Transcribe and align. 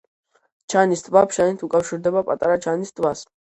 ჩანის 0.73 1.03
ტბა 1.09 1.23
ფშანით 1.35 1.63
უკავშირდება 1.69 2.25
პატარა 2.33 2.59
ჩანის 2.67 2.97
ტბას. 2.99 3.25